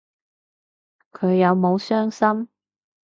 [1.11, 2.49] 佢有冇傷心